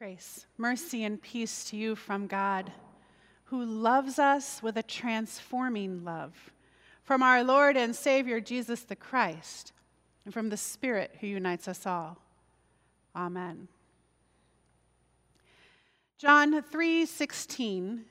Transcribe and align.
Grace, 0.00 0.46
mercy, 0.56 1.04
and 1.04 1.20
peace 1.20 1.62
to 1.64 1.76
you 1.76 1.94
from 1.94 2.26
God, 2.26 2.72
who 3.44 3.62
loves 3.62 4.18
us 4.18 4.62
with 4.62 4.78
a 4.78 4.82
transforming 4.82 6.06
love, 6.06 6.32
from 7.04 7.22
our 7.22 7.44
Lord 7.44 7.76
and 7.76 7.94
Savior 7.94 8.40
Jesus 8.40 8.80
the 8.80 8.96
Christ, 8.96 9.74
and 10.24 10.32
from 10.32 10.48
the 10.48 10.56
Spirit 10.56 11.18
who 11.20 11.26
unites 11.26 11.68
us 11.68 11.84
all. 11.84 12.16
Amen. 13.14 13.68
John 16.16 16.62
3:16 16.62 18.06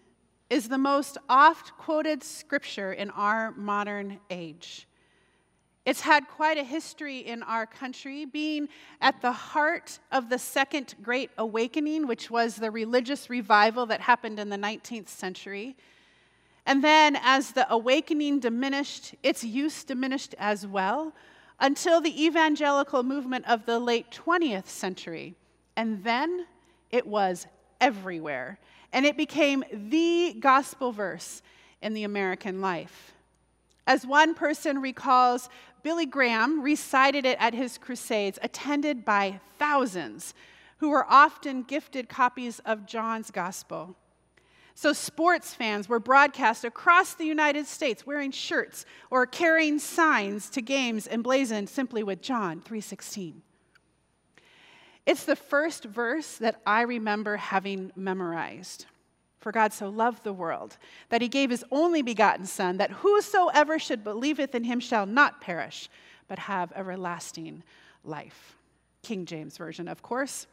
is 0.47 0.69
the 0.69 0.77
most 0.77 1.17
oft 1.27 1.71
quoted 1.71 2.21
scripture 2.23 2.93
in 2.93 3.09
our 3.09 3.49
modern 3.53 4.19
age. 4.29 4.87
It's 5.89 6.01
had 6.01 6.27
quite 6.27 6.59
a 6.59 6.63
history 6.63 7.17
in 7.17 7.41
our 7.41 7.65
country, 7.65 8.23
being 8.23 8.69
at 9.01 9.23
the 9.23 9.31
heart 9.31 9.97
of 10.11 10.29
the 10.29 10.37
Second 10.37 10.93
Great 11.01 11.31
Awakening, 11.35 12.05
which 12.05 12.29
was 12.29 12.57
the 12.57 12.69
religious 12.69 13.27
revival 13.27 13.87
that 13.87 13.99
happened 13.99 14.39
in 14.39 14.49
the 14.49 14.55
19th 14.55 15.07
century. 15.07 15.75
And 16.67 16.83
then, 16.83 17.17
as 17.23 17.53
the 17.53 17.65
awakening 17.73 18.39
diminished, 18.39 19.15
its 19.23 19.43
use 19.43 19.83
diminished 19.83 20.35
as 20.37 20.67
well 20.67 21.11
until 21.59 22.01
the 22.01 22.23
evangelical 22.23 23.01
movement 23.01 23.49
of 23.49 23.65
the 23.65 23.79
late 23.79 24.11
20th 24.11 24.67
century. 24.67 25.33
And 25.75 26.03
then 26.03 26.45
it 26.91 27.07
was 27.07 27.47
everywhere. 27.81 28.59
And 28.93 29.07
it 29.07 29.17
became 29.17 29.63
the 29.73 30.35
gospel 30.39 30.91
verse 30.91 31.41
in 31.81 31.95
the 31.95 32.03
American 32.03 32.61
life. 32.61 33.15
As 33.89 34.05
one 34.05 34.35
person 34.35 34.81
recalls, 34.81 35.49
Billy 35.81 36.05
Graham 36.05 36.61
recited 36.61 37.25
it 37.25 37.39
at 37.39 37.55
his 37.55 37.79
crusades, 37.79 38.37
attended 38.43 39.03
by 39.03 39.39
thousands 39.57 40.35
who 40.77 40.89
were 40.89 41.07
often 41.09 41.63
gifted 41.63 42.07
copies 42.07 42.59
of 42.59 42.85
John's 42.85 43.31
gospel. 43.31 43.95
So, 44.75 44.93
sports 44.93 45.55
fans 45.55 45.89
were 45.89 45.99
broadcast 45.99 46.63
across 46.63 47.15
the 47.15 47.25
United 47.25 47.65
States 47.65 48.05
wearing 48.05 48.29
shirts 48.29 48.85
or 49.09 49.25
carrying 49.25 49.79
signs 49.79 50.51
to 50.51 50.61
games 50.61 51.07
emblazoned 51.07 51.67
simply 51.67 52.03
with 52.03 52.21
John 52.21 52.61
3:16. 52.61 53.41
It's 55.07 55.25
the 55.25 55.35
first 55.35 55.85
verse 55.85 56.37
that 56.37 56.61
I 56.63 56.81
remember 56.81 57.37
having 57.37 57.91
memorized. 57.95 58.85
For 59.39 59.51
God 59.51 59.71
so 59.71 59.87
loved 59.89 60.23
the 60.23 60.33
world 60.33 60.77
that 61.09 61.21
he 61.21 61.27
gave 61.27 61.49
his 61.49 61.63
only 61.71 62.01
begotten 62.01 62.45
Son, 62.45 62.77
that 62.77 62.91
whosoever 62.91 63.79
should 63.79 64.03
believeth 64.03 64.53
in 64.53 64.65
him 64.65 64.79
shall 64.79 65.05
not 65.05 65.39
perish, 65.39 65.89
but 66.27 66.39
have 66.39 66.73
everlasting 66.75 67.63
life. 68.03 68.55
King 69.01 69.25
James 69.25 69.57
Version, 69.57 69.87
of 69.87 70.01
course. 70.01 70.47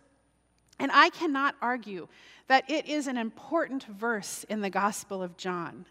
And 0.78 0.90
I 0.92 1.10
cannot 1.10 1.56
argue 1.60 2.06
that 2.48 2.70
it 2.70 2.86
is 2.86 3.06
an 3.06 3.16
important 3.16 3.84
verse 3.84 4.44
in 4.48 4.60
the 4.60 4.70
Gospel 4.70 5.22
of 5.22 5.36
John. 5.36 5.86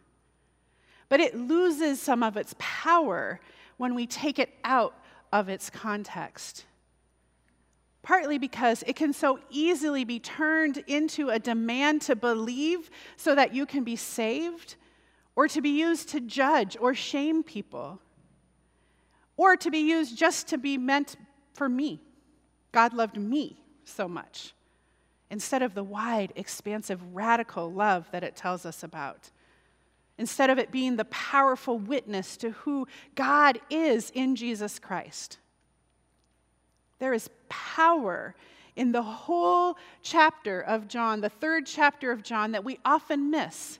But 1.09 1.19
it 1.19 1.35
loses 1.35 2.01
some 2.01 2.23
of 2.23 2.38
its 2.38 2.55
power 2.57 3.39
when 3.77 3.93
we 3.93 4.07
take 4.07 4.39
it 4.39 4.53
out 4.63 4.95
of 5.33 5.49
its 5.49 5.69
context 5.69 6.66
partly 8.06 8.38
because 8.38 8.84
it 8.86 8.95
can 8.95 9.11
so 9.11 9.39
easily 9.50 10.03
be 10.03 10.20
turned 10.20 10.78
into 10.86 11.30
a 11.30 11.39
demand 11.39 12.03
to 12.03 12.16
believe 12.16 12.92
so 13.17 13.34
that 13.34 13.52
you 13.52 13.66
can 13.66 13.84
be 13.84 13.95
saved, 13.95 14.75
or 15.36 15.47
to 15.47 15.59
be 15.59 15.72
used 15.72 16.08
to 16.08 16.22
judge 16.22 16.78
or 16.80 16.94
shame 16.94 17.42
people, 17.42 18.00
or 19.38 19.58
to 19.58 19.72
be 19.72 19.80
used 19.80 20.16
just 20.16 20.47
to 20.47 20.58
be 20.58 20.78
meant 20.78 21.16
for 21.56 21.67
me. 21.67 22.00
God 22.72 22.94
loved 22.94 23.17
me 23.17 23.64
so 23.86 24.08
much, 24.08 24.53
instead 25.31 25.64
of 25.64 25.73
the 25.73 25.84
wide, 25.84 26.31
expansive, 26.36 27.02
radical 27.12 27.72
love 27.72 28.08
that 28.12 28.23
it 28.23 28.36
tells 28.36 28.67
us 28.67 28.84
about. 28.84 29.31
Instead 30.19 30.52
of 30.52 30.59
it 30.59 30.72
being 30.72 30.95
the 30.95 31.06
powerful 31.06 31.80
witness 31.80 32.38
to 32.38 32.52
who 32.52 32.88
God 33.16 33.59
is 33.72 34.12
in 34.12 34.35
Jesus 34.35 34.78
Christ. 34.78 35.40
There 37.05 37.13
is 37.13 37.29
power 37.49 38.33
in 38.75 38.91
the 38.91 39.03
whole 39.03 39.77
chapter 40.01 40.59
of 40.59 40.88
John, 40.88 41.21
the 41.21 41.29
third 41.29 41.67
chapter 41.67 42.11
of 42.11 42.23
John, 42.23 42.53
that 42.53 42.63
we 42.63 42.79
often 42.83 43.29
miss 43.29 43.77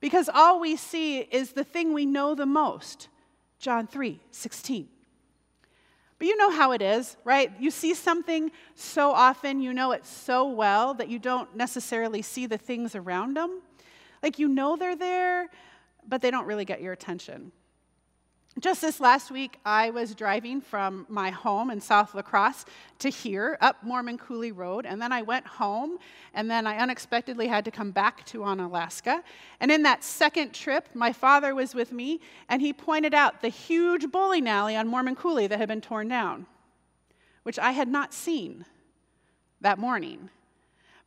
because 0.00 0.28
all 0.28 0.58
we 0.58 0.74
see 0.74 1.20
is 1.20 1.52
the 1.52 1.62
thing 1.62 1.92
we 1.92 2.04
know 2.04 2.34
the 2.34 2.46
most 2.46 3.06
John 3.60 3.86
3 3.86 4.18
16. 4.32 4.88
But 6.18 6.26
you 6.26 6.36
know 6.36 6.50
how 6.50 6.72
it 6.72 6.82
is, 6.82 7.16
right? 7.22 7.52
You 7.60 7.70
see 7.70 7.94
something 7.94 8.50
so 8.74 9.12
often, 9.12 9.60
you 9.60 9.72
know 9.72 9.92
it 9.92 10.04
so 10.04 10.48
well 10.48 10.94
that 10.94 11.08
you 11.08 11.20
don't 11.20 11.54
necessarily 11.54 12.22
see 12.22 12.46
the 12.46 12.58
things 12.58 12.96
around 12.96 13.36
them. 13.36 13.62
Like 14.20 14.40
you 14.40 14.48
know 14.48 14.74
they're 14.74 14.96
there, 14.96 15.46
but 16.08 16.22
they 16.22 16.32
don't 16.32 16.46
really 16.46 16.64
get 16.64 16.82
your 16.82 16.92
attention. 16.92 17.52
Just 18.60 18.80
this 18.80 18.98
last 18.98 19.30
week, 19.30 19.60
I 19.64 19.90
was 19.90 20.16
driving 20.16 20.60
from 20.60 21.06
my 21.08 21.30
home 21.30 21.70
in 21.70 21.80
South 21.80 22.12
La 22.12 22.22
Crosse 22.22 22.64
to 22.98 23.08
here, 23.08 23.56
up 23.60 23.84
Mormon 23.84 24.18
Coulee 24.18 24.50
Road, 24.50 24.84
and 24.84 25.00
then 25.00 25.12
I 25.12 25.22
went 25.22 25.46
home, 25.46 25.98
and 26.34 26.50
then 26.50 26.66
I 26.66 26.78
unexpectedly 26.78 27.46
had 27.46 27.64
to 27.66 27.70
come 27.70 27.92
back 27.92 28.26
to 28.26 28.38
Onalaska. 28.38 29.22
And 29.60 29.70
in 29.70 29.84
that 29.84 30.02
second 30.02 30.54
trip, 30.54 30.88
my 30.92 31.12
father 31.12 31.54
was 31.54 31.72
with 31.72 31.92
me, 31.92 32.20
and 32.48 32.60
he 32.60 32.72
pointed 32.72 33.14
out 33.14 33.42
the 33.42 33.48
huge 33.48 34.10
bowling 34.10 34.48
alley 34.48 34.74
on 34.74 34.88
Mormon 34.88 35.14
Coulee 35.14 35.46
that 35.46 35.58
had 35.60 35.68
been 35.68 35.80
torn 35.80 36.08
down, 36.08 36.46
which 37.44 37.60
I 37.60 37.70
had 37.70 37.86
not 37.86 38.12
seen 38.12 38.64
that 39.60 39.78
morning. 39.78 40.30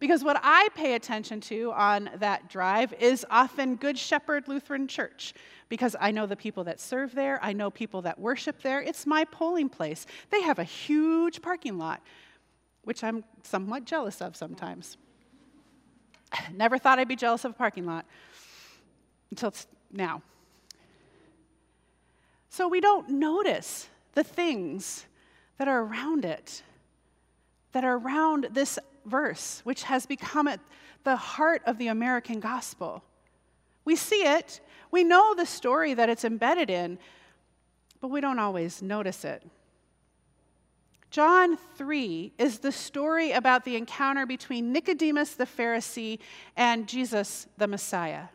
Because 0.02 0.24
what 0.24 0.40
I 0.42 0.68
pay 0.74 0.96
attention 0.96 1.42
to 1.42 1.72
on 1.74 2.10
that 2.18 2.50
drive 2.50 2.92
is 2.94 3.24
often 3.30 3.76
Good 3.76 4.00
Shepherd 4.00 4.48
Lutheran 4.48 4.88
Church, 4.88 5.36
because 5.70 5.96
I 6.00 6.10
know 6.10 6.26
the 6.26 6.36
people 6.36 6.64
that 6.64 6.80
serve 6.80 7.14
there, 7.14 7.40
I 7.44 7.54
know 7.54 7.70
people 7.70 8.02
that 8.02 8.20
worship 8.20 8.64
there. 8.64 8.82
It's 8.82 9.06
my 9.06 9.26
polling 9.26 9.70
place. 9.70 10.08
They 10.32 10.42
have 10.42 10.58
a 10.58 10.64
huge 10.64 11.44
parking 11.44 11.78
lot, 11.78 12.02
which 12.84 13.04
I'm 13.04 13.24
somewhat 13.44 13.86
jealous 13.86 14.24
of 14.24 14.36
sometimes. 14.36 14.98
Never 16.52 16.80
thought 16.80 16.98
I'd 16.98 17.08
be 17.08 17.16
jealous 17.16 17.46
of 17.46 17.52
a 17.52 17.54
parking 17.54 17.86
lot 17.86 18.08
until 19.30 19.54
now. 19.92 20.24
So 22.50 22.68
we 22.68 22.82
don't 22.82 23.08
notice 23.08 23.88
the 24.14 24.24
things 24.24 25.06
that 25.60 25.68
are 25.68 25.84
around 25.84 26.26
it, 26.26 26.64
that 27.74 27.84
are 27.84 27.98
around 28.00 28.48
this 28.52 28.80
verse, 29.06 29.62
which 29.64 29.84
has 29.84 30.06
become 30.06 30.48
at 30.48 30.60
the 31.04 31.16
heart 31.16 31.62
of 31.66 31.78
the 31.78 31.88
American 31.88 32.40
gospel. 32.40 33.04
We 33.86 33.96
see 33.96 34.24
it, 34.24 34.62
we 34.92 35.04
know 35.04 35.34
the 35.34 35.46
story 35.46 35.94
that 35.94 36.10
it's 36.10 36.26
embedded 36.26 36.70
in, 36.70 37.00
but 38.00 38.10
we 38.10 38.22
don't 38.22 38.40
always 38.40 38.82
notice 38.82 39.26
it. 39.26 39.44
John 41.10 41.58
3 41.76 42.32
is 42.38 42.60
the 42.60 42.72
story 42.72 43.32
about 43.32 43.66
the 43.66 43.76
encounter 43.76 44.26
between 44.26 44.72
Nicodemus 44.72 45.34
the 45.34 45.46
Pharisee 45.46 46.20
and 46.56 46.88
Jesus 46.88 47.48
the 47.58 47.68
Messiah. 47.68 48.26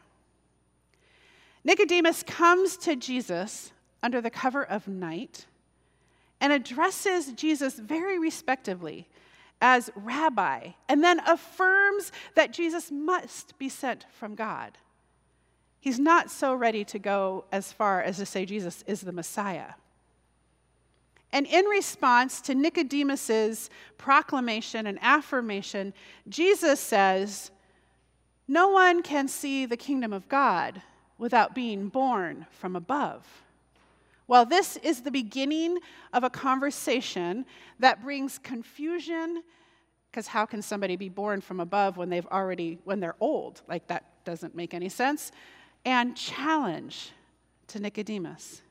Nicodemus 1.64 2.22
comes 2.22 2.76
to 2.78 2.94
Jesus 2.94 3.72
under 4.02 4.20
the 4.20 4.30
cover 4.30 4.62
of 4.62 4.86
night 4.86 5.46
and 6.40 6.52
addresses 6.52 7.32
Jesus 7.32 7.78
very 7.78 8.18
respectively 8.18 9.08
as 9.60 9.90
rabbi, 9.94 10.70
and 10.88 11.02
then 11.02 11.20
affirms 11.26 12.12
that 12.34 12.52
Jesus 12.52 12.90
must 12.90 13.58
be 13.58 13.68
sent 13.68 14.06
from 14.10 14.34
God. 14.34 14.78
He's 15.80 15.98
not 15.98 16.30
so 16.30 16.54
ready 16.54 16.84
to 16.86 16.98
go 16.98 17.44
as 17.52 17.72
far 17.72 18.02
as 18.02 18.16
to 18.18 18.26
say 18.26 18.44
Jesus 18.44 18.82
is 18.86 19.00
the 19.00 19.12
Messiah. 19.12 19.74
And 21.32 21.46
in 21.46 21.64
response 21.66 22.40
to 22.42 22.54
Nicodemus's 22.54 23.70
proclamation 23.98 24.86
and 24.86 24.98
affirmation, 25.00 25.92
Jesus 26.28 26.80
says, 26.80 27.50
No 28.48 28.68
one 28.68 29.02
can 29.02 29.28
see 29.28 29.66
the 29.66 29.76
kingdom 29.76 30.12
of 30.12 30.28
God 30.28 30.82
without 31.18 31.54
being 31.54 31.88
born 31.88 32.46
from 32.50 32.76
above. 32.76 33.26
Well, 34.28 34.44
this 34.44 34.76
is 34.78 35.02
the 35.02 35.10
beginning 35.10 35.78
of 36.12 36.24
a 36.24 36.30
conversation 36.30 37.46
that 37.78 38.02
brings 38.02 38.38
confusion, 38.38 39.42
because 40.10 40.26
how 40.26 40.46
can 40.46 40.62
somebody 40.62 40.96
be 40.96 41.08
born 41.08 41.40
from 41.40 41.60
above 41.60 41.96
when 41.96 42.08
they've 42.08 42.26
already, 42.26 42.78
when 42.84 42.98
they're 42.98 43.16
old? 43.20 43.62
Like, 43.68 43.86
that 43.86 44.24
doesn't 44.24 44.54
make 44.54 44.74
any 44.74 44.88
sense. 44.88 45.30
And 45.84 46.16
challenge 46.16 47.12
to 47.68 47.78
Nicodemus. 47.78 48.62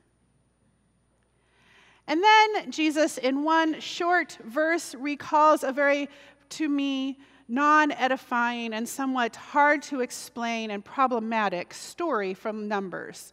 And 2.06 2.22
then 2.22 2.70
Jesus, 2.70 3.16
in 3.16 3.42
one 3.42 3.80
short 3.80 4.38
verse, 4.44 4.94
recalls 4.94 5.64
a 5.64 5.72
very, 5.72 6.08
to 6.50 6.68
me, 6.68 7.18
non 7.48 7.92
edifying 7.92 8.74
and 8.74 8.88
somewhat 8.88 9.36
hard 9.36 9.82
to 9.82 10.00
explain 10.00 10.70
and 10.70 10.84
problematic 10.84 11.72
story 11.72 12.34
from 12.34 12.68
Numbers 12.68 13.32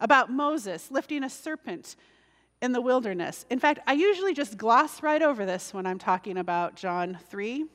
about 0.00 0.30
Moses 0.30 0.90
lifting 0.90 1.24
a 1.24 1.30
serpent 1.30 1.96
in 2.60 2.72
the 2.72 2.80
wilderness. 2.80 3.44
In 3.50 3.58
fact, 3.58 3.80
I 3.86 3.92
usually 3.92 4.34
just 4.34 4.56
gloss 4.56 5.02
right 5.02 5.20
over 5.20 5.44
this 5.44 5.74
when 5.74 5.86
I'm 5.86 5.98
talking 5.98 6.38
about 6.38 6.76
John 6.76 7.18
3 7.28 7.66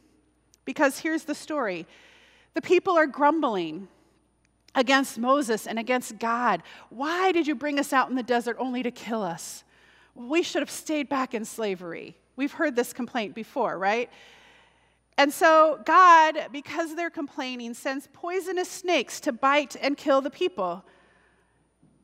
Because 0.66 1.00
here's 1.00 1.24
the 1.24 1.36
story 1.36 1.86
the 2.54 2.62
people 2.62 2.98
are 2.98 3.08
grumbling 3.08 3.88
against 4.76 5.18
Moses 5.18 5.68
and 5.68 5.80
against 5.80 6.20
God. 6.20 6.64
Why 6.90 7.32
did 7.32 7.48
you 7.48 7.56
bring 7.56 7.80
us 7.80 7.94
out 7.94 8.10
in 8.10 8.16
the 8.16 8.24
desert 8.24 8.58
only 8.60 8.84
to 8.84 8.92
kill 8.92 9.24
us? 9.24 9.64
We 10.16 10.44
should 10.44 10.62
have 10.62 10.70
stayed 10.70 11.10
back 11.10 11.34
in 11.34 11.46
slavery. 11.46 12.18
We've 12.36 12.52
heard 12.52 12.76
this 12.76 12.94
complaint 12.94 13.36
before, 13.36 13.78
right? 13.78 14.10
And 15.18 15.34
so 15.34 15.82
God, 15.86 16.48
because 16.52 16.96
they're 16.96 17.10
complaining, 17.10 17.74
sends 17.74 18.08
poisonous 18.14 18.70
snakes 18.70 19.20
to 19.22 19.32
bite 19.32 19.76
and 19.82 19.98
kill 19.98 20.22
the 20.22 20.30
people. 20.30 20.86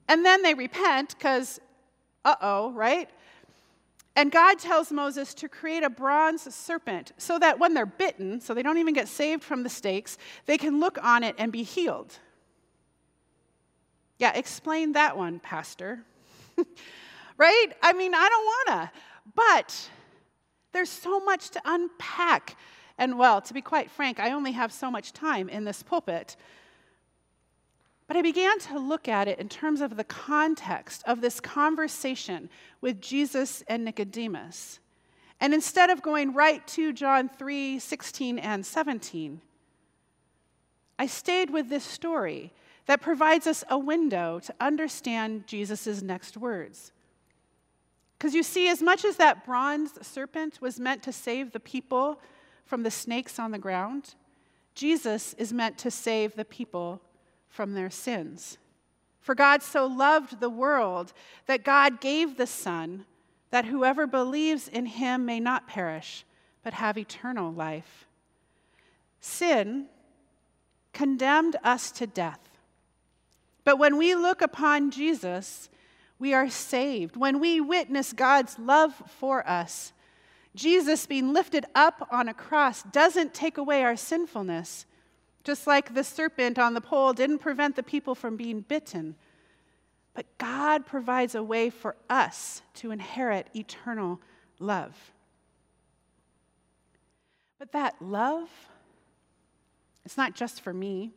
And 0.07 0.25
then 0.25 0.41
they 0.41 0.53
repent 0.53 1.15
because, 1.17 1.59
uh 2.23 2.35
oh, 2.41 2.71
right? 2.71 3.09
And 4.15 4.31
God 4.31 4.59
tells 4.59 4.91
Moses 4.91 5.33
to 5.35 5.49
create 5.49 5.83
a 5.83 5.89
bronze 5.89 6.53
serpent 6.53 7.11
so 7.17 7.37
that 7.39 7.59
when 7.59 7.73
they're 7.73 7.85
bitten, 7.85 8.39
so 8.39 8.53
they 8.53 8.63
don't 8.63 8.77
even 8.77 8.93
get 8.93 9.09
saved 9.09 9.43
from 9.43 9.63
the 9.63 9.69
stakes, 9.69 10.17
they 10.45 10.57
can 10.57 10.79
look 10.79 10.97
on 11.03 11.23
it 11.23 11.35
and 11.37 11.51
be 11.51 11.63
healed. 11.63 12.17
Yeah, 14.17 14.31
explain 14.33 14.93
that 14.93 15.17
one, 15.17 15.39
Pastor. 15.39 16.01
right? 17.37 17.67
I 17.81 17.91
mean, 17.91 18.13
I 18.15 18.29
don't 18.29 18.75
wanna, 18.75 18.91
but 19.35 19.89
there's 20.71 20.89
so 20.89 21.19
much 21.19 21.49
to 21.49 21.61
unpack. 21.65 22.55
And 22.97 23.17
well, 23.17 23.41
to 23.41 23.53
be 23.53 23.61
quite 23.61 23.91
frank, 23.91 24.21
I 24.21 24.31
only 24.31 24.53
have 24.53 24.71
so 24.71 24.89
much 24.89 25.11
time 25.11 25.49
in 25.49 25.65
this 25.65 25.83
pulpit. 25.83 26.37
But 28.07 28.17
I 28.17 28.21
began 28.21 28.59
to 28.59 28.77
look 28.77 29.07
at 29.07 29.27
it 29.27 29.39
in 29.39 29.49
terms 29.49 29.81
of 29.81 29.97
the 29.97 30.03
context 30.03 31.03
of 31.07 31.21
this 31.21 31.39
conversation 31.39 32.49
with 32.81 33.01
Jesus 33.01 33.63
and 33.67 33.83
Nicodemus. 33.83 34.79
And 35.39 35.53
instead 35.53 35.89
of 35.89 36.01
going 36.01 36.33
right 36.33 36.65
to 36.69 36.93
John 36.93 37.29
3 37.29 37.79
16 37.79 38.39
and 38.39 38.65
17, 38.65 39.41
I 40.97 41.07
stayed 41.07 41.49
with 41.49 41.69
this 41.69 41.83
story 41.83 42.53
that 42.85 43.01
provides 43.01 43.47
us 43.47 43.63
a 43.69 43.77
window 43.77 44.39
to 44.39 44.53
understand 44.59 45.47
Jesus' 45.47 46.01
next 46.01 46.37
words. 46.37 46.91
Because 48.17 48.33
you 48.33 48.43
see, 48.43 48.69
as 48.69 48.81
much 48.81 49.03
as 49.03 49.17
that 49.17 49.45
bronze 49.45 49.91
serpent 50.05 50.61
was 50.61 50.79
meant 50.79 51.03
to 51.03 51.11
save 51.11 51.51
the 51.51 51.59
people 51.59 52.21
from 52.65 52.83
the 52.83 52.91
snakes 52.91 53.39
on 53.39 53.51
the 53.51 53.57
ground, 53.57 54.15
Jesus 54.73 55.33
is 55.33 55.51
meant 55.51 55.77
to 55.79 55.91
save 55.91 56.35
the 56.35 56.45
people 56.45 57.01
from 57.55 57.73
their 57.73 57.89
sins. 57.89 58.57
For 59.21 59.33
God 59.33 59.63
so 59.63 59.87
loved 59.87 60.39
the 60.39 60.49
world 60.49 61.13
that 61.47 61.63
God 61.63 62.01
gave 62.01 62.37
the 62.37 62.45
Son, 62.45 63.05
that 63.49 63.65
whoever 63.65 64.05
believes 64.05 64.67
in 64.67 64.85
him 64.85 65.25
may 65.25 65.39
not 65.39 65.67
perish, 65.67 66.25
but 66.63 66.73
have 66.73 66.97
eternal 66.97 67.51
life. 67.51 68.07
Sin 69.21 69.87
condemned 70.93 71.55
us 71.63 71.91
to 71.91 72.05
death. 72.05 72.39
But 73.63 73.79
when 73.79 73.97
we 73.97 74.13
look 74.13 74.41
upon 74.41 74.91
Jesus, 74.91 75.69
we 76.19 76.33
are 76.33 76.49
saved. 76.49 77.15
When 77.15 77.39
we 77.39 77.59
witness 77.59 78.13
God's 78.13 78.59
love 78.59 78.93
for 79.19 79.47
us, 79.47 79.93
Jesus 80.55 81.05
being 81.05 81.33
lifted 81.33 81.65
up 81.73 82.07
on 82.11 82.27
a 82.27 82.33
cross 82.33 82.83
doesn't 82.83 83.33
take 83.33 83.57
away 83.57 83.83
our 83.83 83.95
sinfulness. 83.95 84.85
Just 85.45 85.67
like 85.67 85.93
the 85.93 86.03
serpent 86.03 86.57
on 86.57 86.73
the 86.73 86.81
pole 86.81 87.13
didn't 87.13 87.37
prevent 87.37 87.75
the 87.75 87.83
people 87.83 88.15
from 88.15 88.35
being 88.35 88.61
bitten. 88.61 89.15
But 90.15 90.25
God 90.39 90.87
provides 90.87 91.35
a 91.35 91.43
way 91.43 91.69
for 91.69 91.95
us 92.09 92.63
to 92.75 92.89
inherit 92.89 93.47
eternal 93.55 94.19
love. 94.59 95.13
But 97.59 97.71
that 97.73 97.95
love, 98.01 98.49
it's 100.03 100.17
not 100.17 100.33
just 100.33 100.61
for 100.61 100.73
me, 100.73 101.11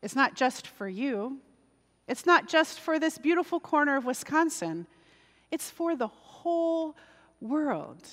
it's 0.00 0.14
not 0.14 0.36
just 0.36 0.68
for 0.68 0.88
you, 0.88 1.38
it's 2.06 2.24
not 2.24 2.46
just 2.46 2.78
for 2.78 3.00
this 3.00 3.18
beautiful 3.18 3.58
corner 3.58 3.96
of 3.96 4.04
Wisconsin, 4.04 4.86
it's 5.50 5.70
for 5.70 5.96
the 5.96 6.06
whole 6.06 6.94
world. 7.40 8.06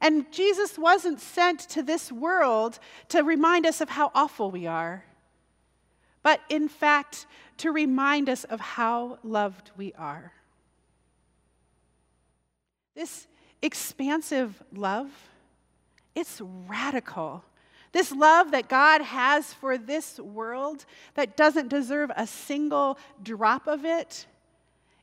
And 0.00 0.30
Jesus 0.30 0.78
wasn't 0.78 1.20
sent 1.20 1.60
to 1.70 1.82
this 1.82 2.12
world 2.12 2.78
to 3.08 3.22
remind 3.22 3.66
us 3.66 3.80
of 3.80 3.88
how 3.88 4.12
awful 4.14 4.50
we 4.50 4.66
are, 4.66 5.04
but 6.22 6.40
in 6.48 6.68
fact, 6.68 7.26
to 7.58 7.72
remind 7.72 8.28
us 8.28 8.44
of 8.44 8.60
how 8.60 9.18
loved 9.24 9.72
we 9.76 9.92
are. 9.94 10.32
This 12.94 13.26
expansive 13.60 14.62
love, 14.72 15.10
it's 16.14 16.40
radical. 16.40 17.44
This 17.90 18.12
love 18.12 18.52
that 18.52 18.68
God 18.68 19.00
has 19.00 19.52
for 19.52 19.78
this 19.78 20.20
world 20.20 20.84
that 21.14 21.36
doesn't 21.36 21.68
deserve 21.68 22.12
a 22.16 22.26
single 22.26 22.98
drop 23.22 23.66
of 23.66 23.84
it 23.84 24.26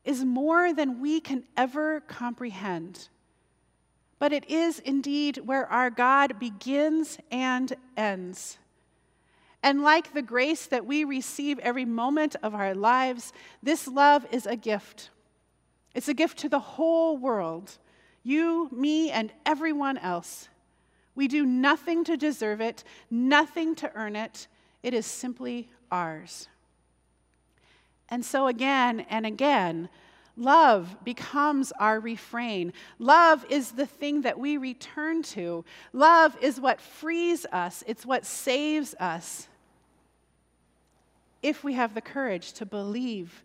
is 0.06 0.24
more 0.24 0.74
than 0.74 1.01
we 1.01 1.19
can 1.19 1.44
ever 1.57 2.01
comprehend 2.01 3.09
but 4.25 4.33
it 4.33 4.50
is 4.50 4.80
indeed 4.80 5.38
where 5.45 5.72
our 5.72 5.92
God 5.92 6.39
begins 6.39 7.19
and 7.30 7.72
ends. 7.95 8.57
And 9.62 9.83
like 9.83 10.16
the 10.16 10.24
grace 10.24 10.66
that 10.66 10.83
we 10.83 11.04
receive 11.04 11.60
every 11.60 11.86
moment 11.86 12.36
of 12.42 12.56
our 12.56 12.74
lives, 12.74 13.33
this 13.62 13.88
love 13.88 14.25
is 14.31 14.48
a 14.48 14.56
gift. 14.56 15.12
It's 15.94 16.07
a 16.07 16.16
gift 16.16 16.39
to 16.39 16.50
the 16.50 16.57
whole 16.57 17.18
world 17.18 17.77
you, 18.24 18.68
me, 18.72 19.12
and 19.12 19.31
everyone 19.45 20.00
else. 20.00 20.50
We 21.13 21.28
do 21.28 21.45
nothing 21.45 22.04
to 22.06 22.18
deserve 22.18 22.62
it, 22.62 22.83
nothing 23.12 23.75
to 23.75 23.92
earn 23.94 24.16
it. 24.16 24.48
It 24.81 24.95
is 24.95 25.06
simply 25.06 25.69
ours. 25.92 26.48
And 28.10 28.25
so, 28.25 28.48
again 28.48 29.06
and 29.07 29.24
again, 29.24 29.88
Love 30.37 30.97
becomes 31.03 31.71
our 31.79 31.99
refrain. 31.99 32.73
Love 32.99 33.45
is 33.49 33.71
the 33.71 33.85
thing 33.85 34.21
that 34.21 34.37
we 34.37 34.57
return 34.57 35.23
to. 35.23 35.63
Love 35.93 36.35
is 36.41 36.59
what 36.59 36.81
frees 36.81 37.45
us, 37.51 37.83
it's 37.87 38.05
what 38.05 38.25
saves 38.25 38.95
us. 38.99 39.47
If 41.41 41.63
we 41.63 41.73
have 41.73 41.93
the 41.93 42.01
courage 42.01 42.53
to 42.53 42.65
believe 42.65 43.43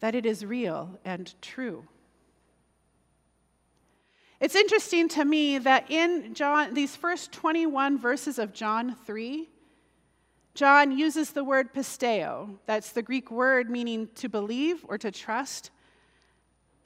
that 0.00 0.14
it 0.14 0.26
is 0.26 0.44
real 0.44 0.98
and 1.04 1.32
true. 1.40 1.84
It's 4.40 4.54
interesting 4.54 5.08
to 5.10 5.24
me 5.24 5.58
that 5.58 5.90
in 5.90 6.32
John, 6.32 6.72
these 6.72 6.96
first 6.96 7.32
21 7.32 7.98
verses 7.98 8.38
of 8.38 8.54
John 8.54 8.96
3, 9.04 9.48
John 10.54 10.96
uses 10.96 11.32
the 11.32 11.44
word 11.44 11.74
pisteo. 11.74 12.56
That's 12.66 12.92
the 12.92 13.02
Greek 13.02 13.30
word 13.30 13.68
meaning 13.68 14.08
to 14.16 14.28
believe 14.28 14.84
or 14.88 14.96
to 14.98 15.10
trust 15.10 15.70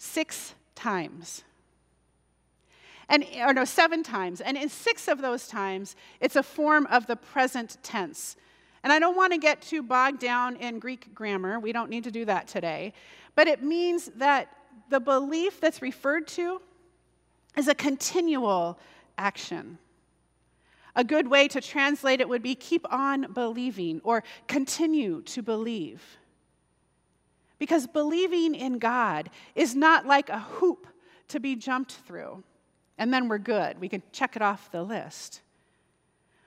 six 0.05 0.55
times. 0.75 1.43
And, 3.09 3.25
or 3.41 3.53
no, 3.53 3.65
seven 3.65 4.03
times. 4.03 4.41
And 4.41 4.57
in 4.57 4.69
six 4.69 5.09
of 5.09 5.21
those 5.21 5.49
times, 5.49 5.97
it's 6.21 6.37
a 6.37 6.43
form 6.43 6.87
of 6.87 7.07
the 7.07 7.17
present 7.17 7.79
tense. 7.83 8.37
And 8.83 8.93
I 8.93 8.99
don't 8.99 9.17
want 9.17 9.33
to 9.33 9.39
get 9.39 9.63
too 9.63 9.83
bogged 9.83 10.21
down 10.21 10.57
in 10.57 10.79
Greek 10.79 11.15
grammar. 11.15 11.59
We 11.59 11.73
don't 11.73 11.91
need 11.91 12.05
to 12.05 12.11
do 12.11 12.25
that 12.27 12.47
today. 12.47 12.93
But 13.35 13.49
it 13.49 13.63
means 13.63 14.11
that 14.17 14.49
the 14.91 15.01
belief 15.01 15.61
that's 15.61 15.83
referred 15.83 16.27
to 16.29 16.61
is 17.57 17.69
a 17.69 17.75
continual 17.75 18.79
action. 19.19 19.79
A 20.97 21.05
good 21.05 21.29
way 21.29 21.49
to 21.49 21.61
translate 21.61 22.21
it 22.21 22.29
would 22.29 22.43
be 22.43 22.55
keep 22.55 22.87
on 22.93 23.33
believing 23.33 24.01
or 24.05 24.23
continue 24.49 25.23
to 25.23 25.43
believe. 25.43 26.03
Because 27.59 27.87
believing 27.87 28.55
in 28.55 28.79
God 28.79 29.31
is 29.55 29.75
not 29.75 30.07
like 30.07 30.29
a 30.29 30.41
hoop 30.41 30.87
to 31.29 31.41
be 31.41 31.57
jumped 31.57 31.93
through, 32.07 32.43
and 32.99 33.13
then 33.13 33.29
we're 33.29 33.39
good. 33.39 33.81
We 33.81 33.89
can 33.89 34.03
check 34.13 34.37
it 34.37 34.43
off 34.43 34.71
the 34.71 34.83
list. 34.83 35.41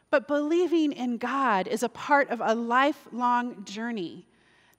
But 0.10 0.28
believing 0.28 0.92
in 0.92 1.18
God 1.18 1.68
is 1.68 1.84
a 1.84 1.90
part 1.90 2.30
of 2.30 2.42
a 2.44 2.56
lifelong 2.56 3.66
journey 3.66 4.26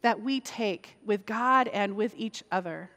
that 0.01 0.23
we 0.23 0.41
take 0.41 0.97
with 1.05 1.27
God 1.27 1.69
and 1.69 1.97
with 1.97 2.15
each 2.17 2.43
other. 2.51 2.91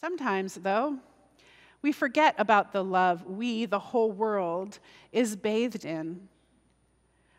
Sometimes, 0.00 0.54
though, 0.54 0.98
we 1.82 1.92
forget 1.92 2.34
about 2.38 2.72
the 2.72 2.82
love 2.82 3.24
we, 3.26 3.66
the 3.66 3.78
whole 3.78 4.10
world, 4.10 4.78
is 5.12 5.36
bathed 5.36 5.84
in. 5.84 6.28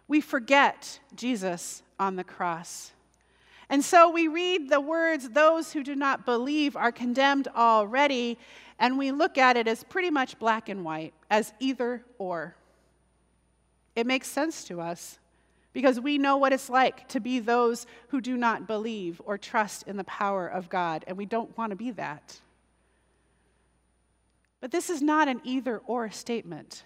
We 0.08 0.22
forget 0.22 1.00
Jesus 1.16 1.84
on 2.00 2.16
the 2.16 2.24
cross. 2.24 2.92
And 3.70 3.84
so 3.84 4.10
we 4.10 4.28
read 4.28 4.70
the 4.70 4.80
words, 4.80 5.30
those 5.30 5.74
who 5.74 5.84
do 5.84 5.96
not 5.96 6.26
believe 6.26 6.76
are 6.76 6.92
condemned 6.92 7.48
already, 7.56 8.38
and 8.78 8.98
we 8.98 9.12
look 9.12 9.38
at 9.38 9.58
it 9.58 9.68
as 9.68 9.84
pretty 9.84 10.10
much 10.10 10.38
black 10.38 10.70
and 10.70 10.86
white, 10.86 11.14
as 11.30 11.54
either 11.60 12.04
or. 12.18 12.56
It 13.96 14.06
makes 14.06 14.28
sense 14.28 14.66
to 14.66 14.82
us 14.82 15.18
because 15.74 16.00
we 16.00 16.18
know 16.18 16.38
what 16.38 16.54
it's 16.54 16.70
like 16.70 17.08
to 17.10 17.20
be 17.20 17.40
those 17.40 17.86
who 18.10 18.22
do 18.22 18.38
not 18.38 18.68
believe 18.68 19.22
or 19.26 19.38
trust 19.38 19.84
in 19.88 19.98
the 19.98 20.04
power 20.04 20.48
of 20.48 20.70
God, 20.70 21.04
and 21.08 21.18
we 21.18 21.26
don't 21.26 21.58
want 21.58 21.72
to 21.72 21.76
be 21.76 21.92
that. 21.92 22.40
But 24.62 24.72
this 24.72 24.90
is 24.90 25.02
not 25.02 25.28
an 25.28 25.42
either 25.44 25.82
or 25.86 26.10
statement. 26.12 26.84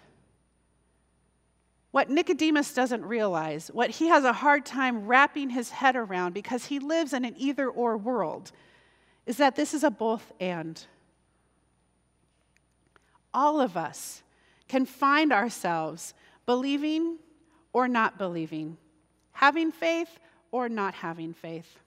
What 1.90 2.08
Nicodemus 2.08 2.72
doesn't 2.72 3.04
realize, 3.04 3.68
what 3.68 3.90
he 3.90 4.08
has 4.08 4.24
a 4.24 4.32
hard 4.32 4.64
time 4.64 5.06
wrapping 5.06 5.50
his 5.50 5.70
head 5.70 5.96
around 5.96 6.34
because 6.34 6.66
he 6.66 6.78
lives 6.78 7.12
in 7.12 7.24
an 7.24 7.34
either 7.36 7.68
or 7.68 7.96
world, 7.96 8.52
is 9.26 9.38
that 9.38 9.56
this 9.56 9.74
is 9.74 9.82
a 9.82 9.90
both 9.90 10.32
and. 10.38 10.84
All 13.34 13.60
of 13.60 13.76
us 13.76 14.22
can 14.68 14.86
find 14.86 15.32
ourselves 15.32 16.14
believing 16.46 17.18
or 17.72 17.88
not 17.88 18.18
believing, 18.18 18.76
having 19.32 19.72
faith 19.72 20.18
or 20.52 20.68
not 20.68 20.94
having 20.94 21.32
faith. 21.32 21.78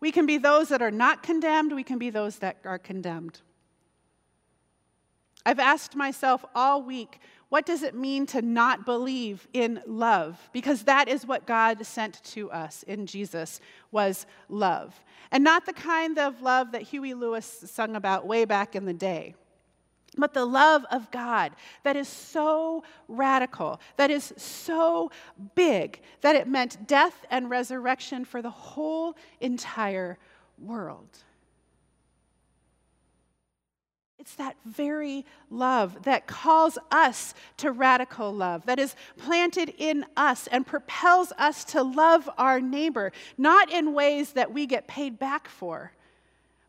We 0.00 0.10
can 0.12 0.26
be 0.26 0.38
those 0.38 0.68
that 0.68 0.82
are 0.82 0.90
not 0.90 1.22
condemned, 1.22 1.74
we 1.74 1.82
can 1.82 1.98
be 1.98 2.10
those 2.10 2.38
that 2.38 2.58
are 2.64 2.78
condemned. 2.78 3.40
I've 5.44 5.60
asked 5.60 5.94
myself 5.94 6.44
all 6.54 6.82
week, 6.82 7.20
what 7.48 7.64
does 7.64 7.82
it 7.82 7.94
mean 7.94 8.26
to 8.26 8.42
not 8.42 8.84
believe 8.84 9.46
in 9.52 9.80
love? 9.86 10.50
Because 10.52 10.82
that 10.84 11.08
is 11.08 11.26
what 11.26 11.46
God 11.46 11.84
sent 11.86 12.22
to 12.24 12.50
us 12.50 12.82
in 12.82 13.06
Jesus 13.06 13.60
was 13.92 14.26
love. 14.48 15.04
And 15.30 15.44
not 15.44 15.64
the 15.64 15.72
kind 15.72 16.18
of 16.18 16.42
love 16.42 16.72
that 16.72 16.82
Huey 16.82 17.14
Lewis 17.14 17.46
sung 17.66 17.94
about 17.94 18.26
way 18.26 18.44
back 18.44 18.74
in 18.74 18.84
the 18.84 18.92
day 18.92 19.34
but 20.16 20.32
the 20.34 20.44
love 20.44 20.84
of 20.90 21.10
God 21.10 21.52
that 21.82 21.96
is 21.96 22.08
so 22.08 22.82
radical, 23.08 23.80
that 23.96 24.10
is 24.10 24.32
so 24.36 25.10
big, 25.54 26.00
that 26.22 26.36
it 26.36 26.48
meant 26.48 26.86
death 26.86 27.24
and 27.30 27.50
resurrection 27.50 28.24
for 28.24 28.42
the 28.42 28.50
whole 28.50 29.16
entire 29.40 30.18
world. 30.58 31.18
It's 34.26 34.34
that 34.34 34.56
very 34.64 35.24
love 35.52 36.02
that 36.02 36.26
calls 36.26 36.78
us 36.90 37.32
to 37.58 37.70
radical 37.70 38.32
love, 38.32 38.66
that 38.66 38.80
is 38.80 38.96
planted 39.16 39.72
in 39.78 40.04
us 40.16 40.48
and 40.48 40.66
propels 40.66 41.30
us 41.38 41.62
to 41.66 41.84
love 41.84 42.28
our 42.36 42.60
neighbor, 42.60 43.12
not 43.38 43.70
in 43.72 43.94
ways 43.94 44.32
that 44.32 44.52
we 44.52 44.66
get 44.66 44.88
paid 44.88 45.16
back 45.16 45.46
for 45.46 45.92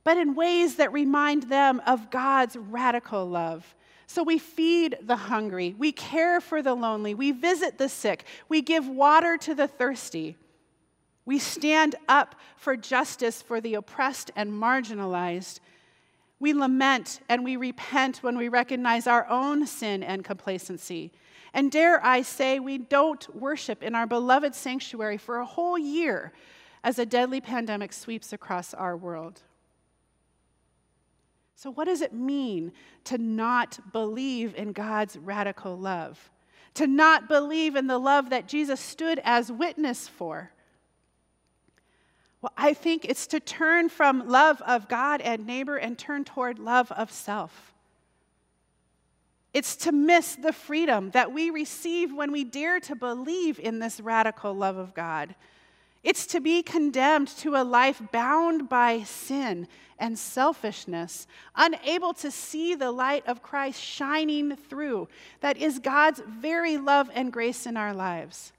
but 0.03 0.17
in 0.17 0.35
ways 0.35 0.75
that 0.75 0.93
remind 0.93 1.43
them 1.49 1.81
of 1.85 2.09
God's 2.09 2.55
radical 2.55 3.27
love. 3.27 3.75
So 4.05 4.23
we 4.23 4.37
feed 4.37 4.97
the 5.01 5.17
hungry, 5.17 5.75
we 5.77 5.91
care 5.91 6.39
for 6.39 6.61
the 6.61 6.73
lonely, 6.73 7.13
we 7.13 7.33
visit 7.33 7.77
the 7.77 7.89
sick, 7.89 8.23
we 8.47 8.61
give 8.61 8.87
water 8.87 9.35
to 9.39 9.53
the 9.53 9.67
thirsty. 9.67 10.37
We 11.25 11.39
stand 11.39 11.95
up 12.07 12.35
for 12.55 12.77
justice 12.77 13.41
for 13.41 13.59
the 13.59 13.73
oppressed 13.73 14.31
and 14.37 14.53
marginalized. 14.53 15.59
We 16.39 16.53
lament 16.53 17.20
and 17.29 17.44
we 17.44 17.56
repent 17.56 18.17
when 18.17 18.38
we 18.38 18.48
recognize 18.48 19.08
our 19.08 19.27
own 19.27 19.65
sin 19.65 20.03
and 20.03 20.24
complacency. 20.24 21.12
And 21.53 21.72
dare 21.72 22.03
I 22.06 22.22
say, 22.22 22.60
we 22.60 22.77
don't 22.77 23.36
worship 23.36 23.82
in 23.82 23.96
our 23.96 24.06
beloved 24.06 24.53
sanctuary 24.53 25.17
for 25.17 25.39
a 25.39 25.46
whole 25.46 25.77
year 25.77 26.34
as 26.84 27.00
a 27.00 27.06
deadly 27.06 27.41
pandemic 27.41 27.91
sweeps 27.91 28.32
across 28.34 28.74
our 28.74 28.96
world. 28.96 29.41
So, 31.56 31.72
what 31.72 31.86
does 31.86 32.01
it 32.01 32.13
mean 32.13 32.72
to 33.06 33.17
not 33.17 33.91
believe 33.91 34.53
in 34.53 34.74
God's 34.74 35.17
radical 35.17 35.75
love? 35.75 36.29
To 36.75 36.86
not 36.86 37.27
believe 37.27 37.75
in 37.75 37.88
the 37.88 37.98
love 37.98 38.29
that 38.29 38.48
Jesus 38.48 38.79
stood 38.79 39.20
as 39.24 39.51
witness 39.51 40.08
for? 40.08 40.51
Well, 42.41 42.53
I 42.56 42.74
think 42.74 43.06
it's 43.06 43.27
to 43.27 43.39
turn 43.39 43.89
from 43.89 44.27
love 44.27 44.62
of 44.62 44.88
God 44.88 45.22
and 45.22 45.48
neighbor 45.48 45.77
and 45.77 45.98
turn 45.98 46.24
toward 46.24 46.60
love 46.60 46.91
of 46.91 47.12
self. 47.12 47.74
It's 49.53 49.75
to 49.77 49.91
miss 49.91 50.36
the 50.36 50.53
freedom 50.53 51.10
that 51.12 51.32
we 51.32 51.50
receive 51.50 52.13
when 52.13 52.32
we 52.32 52.44
dare 52.44 52.79
to 52.82 52.96
believe 52.96 53.60
in 53.60 53.79
this 53.79 54.00
radical 54.00 54.53
love 54.53 54.77
of 54.77 54.94
God. 54.94 55.34
It's 56.03 56.27
to 56.27 56.39
be 56.39 56.62
condemned 56.62 57.29
to 57.39 57.56
a 57.56 57.63
life 57.63 58.01
bound 58.12 58.70
by 58.70 59.01
sin 59.03 59.67
and 60.00 60.17
selfishness, 60.17 61.25
unable 61.56 62.13
to 62.13 62.29
see 62.29 62.75
the 62.75 62.91
light 62.91 63.25
of 63.25 63.41
Christ 63.41 63.82
shining 63.82 64.56
through. 64.56 65.08
That 65.41 65.58
is 65.58 65.79
God's 65.79 66.22
very 66.27 66.77
love 66.77 67.10
and 67.13 67.34
grace 67.34 67.65
in 67.65 67.77
our 67.77 67.94
lives. 67.94 68.53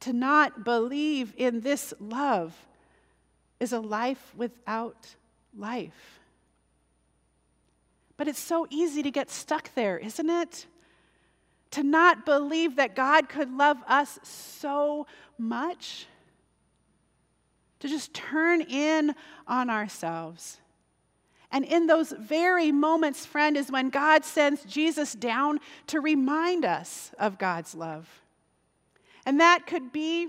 To 0.00 0.12
not 0.12 0.64
believe 0.64 1.34
in 1.36 1.60
this 1.60 1.92
love 2.00 2.54
is 3.58 3.72
a 3.72 3.80
life 3.80 4.32
without 4.36 5.14
life. 5.56 6.20
But 8.16 8.28
it's 8.28 8.38
so 8.38 8.66
easy 8.70 9.02
to 9.02 9.10
get 9.10 9.30
stuck 9.30 9.74
there, 9.74 9.98
isn't 9.98 10.30
it? 10.30 10.66
To 11.72 11.82
not 11.82 12.26
believe 12.26 12.76
that 12.76 12.96
God 12.96 13.28
could 13.28 13.50
love 13.50 13.78
us 13.86 14.18
so 14.22 15.06
much 15.38 16.06
to 17.80 17.88
just 17.88 18.12
turn 18.14 18.60
in 18.60 19.14
on 19.46 19.70
ourselves. 19.70 20.58
And 21.50 21.64
in 21.64 21.86
those 21.86 22.12
very 22.12 22.70
moments, 22.70 23.26
friend, 23.26 23.56
is 23.56 23.72
when 23.72 23.90
God 23.90 24.24
sends 24.24 24.64
Jesus 24.64 25.14
down 25.14 25.58
to 25.88 26.00
remind 26.00 26.64
us 26.64 27.10
of 27.18 27.38
God's 27.38 27.74
love. 27.74 28.08
And 29.26 29.40
that 29.40 29.66
could 29.66 29.92
be 29.92 30.28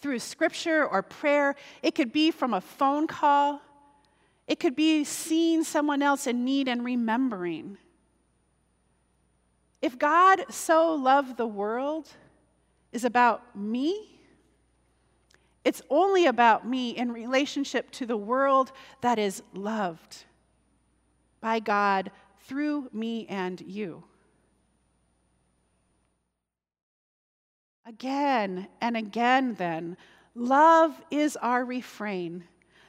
through 0.00 0.18
scripture 0.18 0.86
or 0.86 1.02
prayer, 1.02 1.54
it 1.82 1.94
could 1.94 2.12
be 2.12 2.30
from 2.30 2.54
a 2.54 2.60
phone 2.60 3.06
call, 3.06 3.60
it 4.46 4.60
could 4.60 4.76
be 4.76 5.04
seeing 5.04 5.64
someone 5.64 6.02
else 6.02 6.26
in 6.26 6.44
need 6.44 6.68
and 6.68 6.84
remembering. 6.84 7.78
If 9.82 9.98
God 9.98 10.44
so 10.50 10.94
loved 10.94 11.36
the 11.36 11.46
world 11.46 12.08
is 12.92 13.04
about 13.04 13.56
me, 13.56 14.20
it's 15.64 15.82
only 15.90 16.26
about 16.26 16.66
me 16.66 16.90
in 16.90 17.10
relationship 17.10 17.90
to 17.92 18.06
the 18.06 18.16
world 18.16 18.70
that 19.00 19.18
is 19.18 19.42
loved 19.52 20.24
by 21.40 21.58
God 21.58 22.12
through 22.44 22.88
me 22.92 23.26
and 23.28 23.60
you. 23.60 24.04
Again 27.86 28.66
and 28.80 28.96
again, 28.96 29.54
then, 29.54 29.96
love 30.34 31.00
is 31.10 31.36
our 31.36 31.64
refrain. 31.64 32.44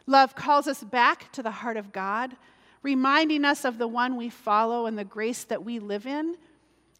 Love 0.07 0.35
calls 0.35 0.67
us 0.67 0.83
back 0.83 1.31
to 1.33 1.43
the 1.43 1.51
heart 1.51 1.77
of 1.77 1.91
God, 1.91 2.35
reminding 2.81 3.45
us 3.45 3.63
of 3.63 3.77
the 3.77 3.87
one 3.87 4.15
we 4.15 4.29
follow 4.29 4.87
and 4.87 4.97
the 4.97 5.03
grace 5.03 5.43
that 5.45 5.63
we 5.63 5.77
live 5.79 6.07
in. 6.07 6.35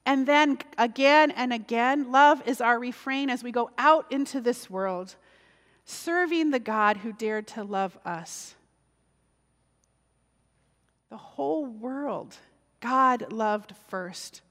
And 0.06 0.28
then 0.28 0.60
again 0.78 1.32
and 1.32 1.52
again, 1.52 2.12
love 2.12 2.48
is 2.48 2.62
our 2.62 2.80
refrain 2.80 3.30
as 3.30 3.44
we 3.44 3.52
go 3.52 3.72
out 3.78 4.12
into 4.12 4.42
this 4.42 4.70
world 4.70 5.16
serving 5.88 6.52
the 6.52 6.60
God 6.60 6.98
who 6.98 7.14
dared 7.14 7.48
to 7.48 7.64
love 7.64 7.98
us. 8.06 8.56
The 11.10 11.18
whole 11.18 11.66
world, 11.66 12.36
God 12.82 13.32
loved 13.32 13.74
first. 13.88 14.42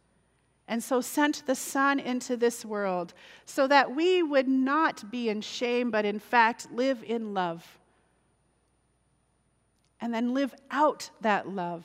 And 0.68 0.82
so 0.82 1.00
sent 1.00 1.46
the 1.46 1.54
Son 1.54 2.00
into 2.00 2.36
this 2.36 2.64
world 2.64 3.14
so 3.44 3.68
that 3.68 3.94
we 3.94 4.22
would 4.22 4.48
not 4.48 5.10
be 5.10 5.28
in 5.28 5.40
shame, 5.40 5.90
but 5.90 6.04
in 6.04 6.18
fact 6.18 6.72
live 6.72 7.04
in 7.04 7.34
love. 7.34 7.78
And 10.00 10.12
then 10.12 10.34
live 10.34 10.54
out 10.70 11.10
that 11.20 11.48
love 11.48 11.84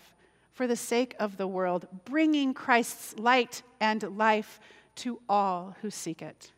for 0.54 0.68
the 0.68 0.76
sake 0.76 1.16
of 1.20 1.38
the 1.38 1.48
world, 1.48 1.88
bringing 2.06 2.54
Christ's 2.54 3.18
light 3.18 3.64
and 3.80 4.18
life 4.18 4.60
to 4.96 5.20
all 5.30 5.76
who 5.82 5.90
seek 5.90 6.22
it. 6.22 6.52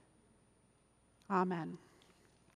Amen. 1.30 1.78